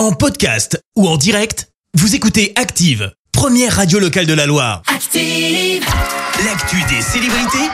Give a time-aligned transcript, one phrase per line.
[0.00, 4.80] En podcast ou en direct, vous écoutez Active, première radio locale de la Loire.
[4.86, 5.84] Active.
[6.42, 7.68] L'actu des célébrités,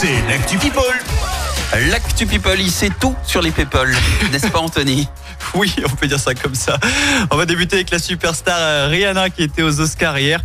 [0.00, 0.82] c'est l'actu People.
[1.92, 3.88] L'actu people, il sait tout sur les people,
[4.32, 5.06] n'est-ce pas Anthony?
[5.54, 6.76] Oui, on peut dire ça comme ça.
[7.30, 10.42] On va débuter avec la superstar euh, Rihanna qui était aux Oscars hier.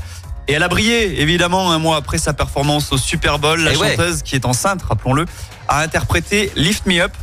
[0.48, 3.60] Et elle a brillé, évidemment, un mois après sa performance au Super Bowl.
[3.62, 3.90] La Eh ouais.
[3.96, 5.26] chanteuse, qui est enceinte, rappelons-le,
[5.68, 7.14] a interprété Lift Me Up.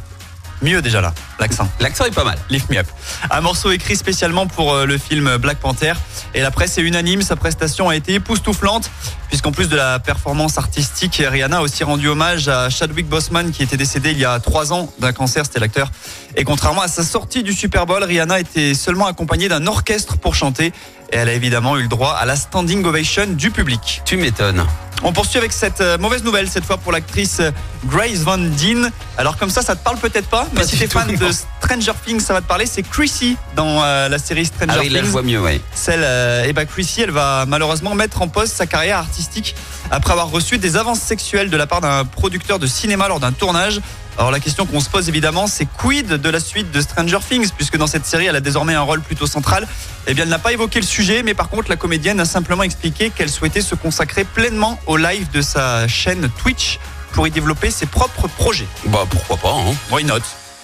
[0.62, 1.66] Mieux déjà là, l'accent.
[1.80, 2.38] L'accent est pas mal.
[2.50, 2.86] Lift Me Up.
[3.30, 5.94] Un morceau écrit spécialement pour euh, le film Black Panther.
[6.34, 8.90] Et la presse est unanime, sa prestation a été époustouflante,
[9.28, 13.62] puisqu'en plus de la performance artistique, Rihanna a aussi rendu hommage à Chadwick Boseman, qui
[13.62, 15.90] était décédé il y a trois ans d'un cancer, c'était l'acteur.
[16.36, 20.34] Et contrairement à sa sortie du Super Bowl, Rihanna était seulement accompagnée d'un orchestre pour
[20.34, 20.72] chanter.
[21.12, 24.02] Et elle a évidemment eu le droit à la standing ovation du public.
[24.04, 24.64] Tu m'étonnes.
[25.02, 27.50] On poursuit avec cette euh, mauvaise nouvelle, cette fois pour l'actrice euh,
[27.86, 28.90] Grace Van Dien.
[29.16, 31.92] Alors comme ça, ça te parle peut-être pas, mais Pas si t'es fan de Stranger
[32.04, 32.66] Things, ça va te parler.
[32.66, 35.12] C'est Chrissy dans euh, la série Stranger Ah oui, là je Things.
[35.12, 35.58] vois mieux, ouais.
[35.74, 39.56] Celle, euh, eh ben Chrissy, elle va malheureusement mettre en pause sa carrière artistique
[39.90, 43.32] après avoir reçu des avances sexuelles de la part d'un producteur de cinéma lors d'un
[43.32, 43.80] tournage.
[44.20, 47.48] Alors la question qu'on se pose évidemment, c'est quid de la suite de Stranger Things,
[47.56, 49.66] puisque dans cette série, elle a désormais un rôle plutôt central.
[50.06, 52.62] Eh bien, elle n'a pas évoqué le sujet, mais par contre, la comédienne a simplement
[52.62, 56.78] expliqué qu'elle souhaitait se consacrer pleinement au live de sa chaîne Twitch
[57.12, 58.66] pour y développer ses propres projets.
[58.88, 59.74] Bah pourquoi pas, hein.
[59.90, 60.16] Why not?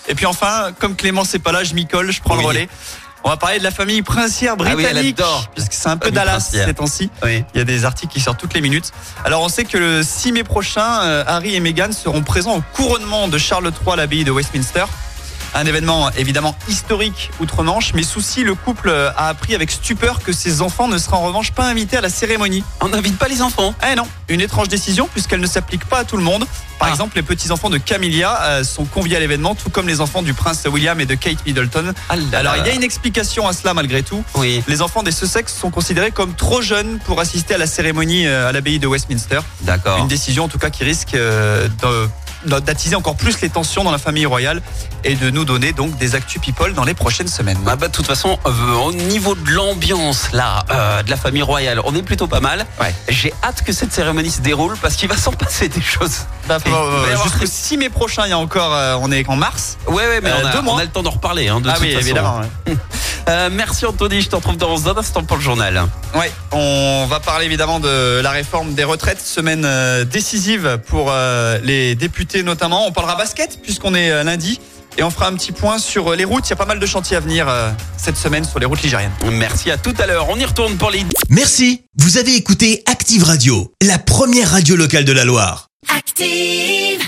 [0.07, 2.43] Et puis enfin, comme Clément c'est pas là, je m'y colle, je prends Oui.
[2.43, 2.69] le relais.
[3.27, 5.21] On va parler de la famille princière Ah oui, britannique,
[5.53, 6.69] puisque c'est un peu Dallas princière.
[6.69, 7.11] ces temps-ci.
[7.25, 7.43] Oui.
[7.55, 8.93] Il y a des articles qui sortent toutes les minutes.
[9.25, 12.63] Alors on sait que le 6 mai prochain, euh, Harry et Meghan seront présents au
[12.73, 14.85] couronnement de Charles III à l'abbaye de Westminster.
[15.59, 20.61] Un événement évidemment historique outre-Manche, mais souci, le couple a appris avec stupeur que ses
[20.61, 22.63] enfants ne seraient en revanche pas invités à la cérémonie.
[22.83, 23.75] On n'invite pas les enfants.
[23.91, 26.47] Eh non, une étrange décision puisqu'elle ne s'applique pas à tout le monde.
[26.79, 26.91] Par Ah.
[26.91, 30.35] exemple, les petits-enfants de Camilla euh, sont conviés à l'événement, tout comme les enfants du
[30.35, 31.95] prince William et de Kate Middleton.
[32.11, 32.39] Ah là là.
[32.41, 34.23] Alors, il y a une explication à cela malgré tout.
[34.35, 38.27] Oui, Les enfants des Sussex sont considérés comme trop jeunes pour assister à la cérémonie
[38.27, 39.41] euh, à l'abbaye de Westminster.
[39.63, 39.97] d'accord.
[40.01, 42.09] Une décision en tout cas qui risque euh, de-
[42.45, 44.63] d'attiser encore plus les tensions dans la famille royale
[45.05, 47.59] et de nous donner donc des actus people dans les prochaines semaines.
[47.67, 51.43] Ah bah de toute façon, euh, au niveau de l'ambiance là, euh, de la famille
[51.43, 52.67] royale, on est plutôt pas mal.
[52.81, 52.95] Ouais.
[53.09, 56.27] J'ai hâte que cette cérémonie se déroule parce qu'il va s'en passer des choses.
[56.49, 59.79] Bah, euh, Jusqu'au 6 mai prochain, il y a encore, on est en mars.
[59.87, 60.75] Ouais ouais, mais on, a, deux mois.
[60.75, 61.49] on a le temps d'en reparler.
[61.49, 62.01] Hein, de ah toute oui, façon.
[62.05, 62.41] évidemment.
[62.67, 62.77] ouais.
[63.29, 65.83] Euh, merci Anthony, je te retrouve dans un instant pour le journal.
[66.15, 71.59] Ouais, on va parler évidemment de la réforme des retraites, semaine euh, décisive pour euh,
[71.63, 72.87] les députés notamment.
[72.87, 74.61] On parlera basket puisqu'on est lundi
[74.99, 76.47] et on fera un petit point sur les routes.
[76.47, 78.83] Il y a pas mal de chantiers à venir euh, cette semaine sur les routes
[78.83, 79.13] ligériennes.
[79.31, 80.29] Merci à tout à l'heure.
[80.29, 85.05] On y retourne pour les Merci, vous avez écouté Active Radio, la première radio locale
[85.05, 85.69] de la Loire.
[85.95, 87.07] Active.